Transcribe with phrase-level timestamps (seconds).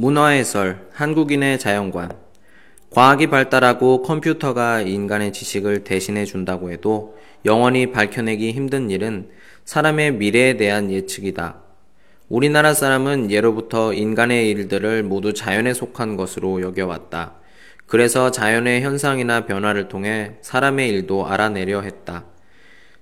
[0.00, 2.12] 문화해설, 한국인의 자연관.
[2.90, 9.28] 과학이 발달하고 컴퓨터가 인간의 지식을 대신해 준다고 해도 영원히 밝혀내기 힘든 일은
[9.64, 11.62] 사람의 미래에 대한 예측이다.
[12.28, 17.34] 우리나라 사람은 예로부터 인간의 일들을 모두 자연에 속한 것으로 여겨왔다.
[17.86, 22.24] 그래서 자연의 현상이나 변화를 통해 사람의 일도 알아내려 했다.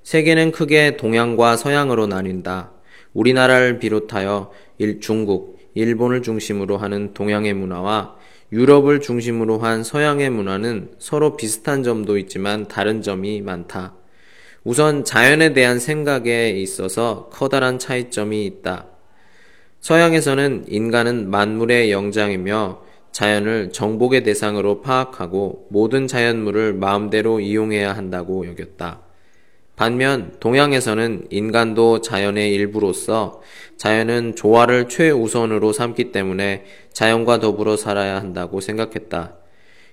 [0.03, 2.73] 세계는 크게 동양과 서양으로 나뉜다.
[3.13, 8.17] 우리나라를 비롯하여 일, 중국, 일본을 중심으로 하는 동양의 문화와
[8.51, 13.95] 유럽을 중심으로 한 서양의 문화는 서로 비슷한 점도 있지만 다른 점이 많다.
[14.65, 18.87] 우선 자연에 대한 생각에 있어서 커다란 차이점이 있다.
[19.81, 29.06] 서양에서는 인간은 만물의 영장이며 자연을 정복의 대상으로 파악하고 모든 자연물을 마음대로 이용해야 한다고 여겼다.
[29.77, 33.43] 반면 동양에서는 인간도 자연의 일부로서
[33.77, 39.35] 자연은 조화를 최우선으로 삼기 때문에 자연과 더불어 살아야 한다고 생각했다.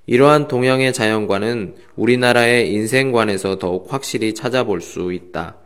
[0.06, 5.58] 이러한 동양의 자연관은 우리나라의 인생관에서 더욱 확실히 찾아볼 수 있다.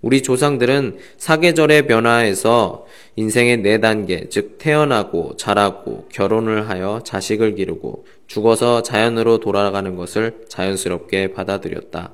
[0.00, 8.82] 우리 조상들은 사계절의 변화에서 인생의 네 단계, 즉 태어나고 자라고 결혼을 하여 자식을 기르고 죽어서
[8.82, 12.12] 자연으로 돌아가는 것을 자연스럽게 받아들였다.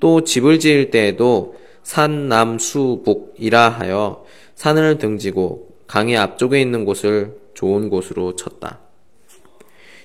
[0.00, 7.36] 또 집을 지을 때에도 산, 남, 수, 북이라 하여 산을 등지고 강의 앞쪽에 있는 곳을
[7.54, 8.80] 좋은 곳으로 쳤다.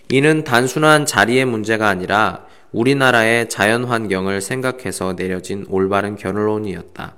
[0.10, 7.16] 이는 단순한 자리의 문제가 아니라 우리나라의 자연 환경을 생각해서 내려진 올바른 결론이었다.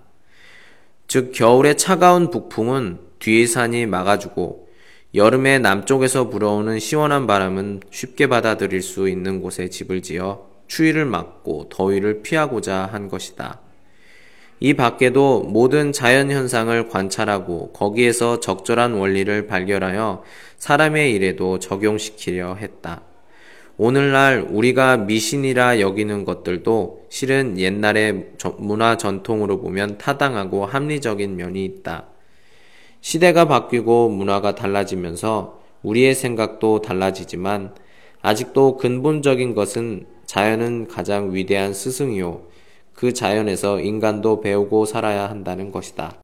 [1.07, 4.67] 즉, 겨울의 차가운 북풍은 뒤의 산이 막아주고
[5.15, 12.21] 여름에 남쪽에서 불어오는 시원한 바람은 쉽게 받아들일 수 있는 곳에 집을 지어 추위를 막고 더위를
[12.21, 13.59] 피하고자 한 것이다.
[14.59, 20.23] 이 밖에도 모든 자연 현상을 관찰하고 거기에서 적절한 원리를 발견하여
[20.57, 23.01] 사람의 일에도 적용시키려 했다.
[23.75, 28.27] 오늘날 우리가 미신이라 여기는 것들도 실은 옛날의
[28.57, 32.05] 문화 전통으로 보면 타당하고 합리적인 면이 있다.
[33.01, 37.75] 시대가 바뀌고 문화가 달라지면서 우리의 생각도 달라지지만
[38.21, 42.41] 아직도 근본적인 것은 자연은 가장 위대한 스승이요.
[42.95, 46.17] 그 자연에서 인간도 배우고 살아야 한다는 것이다.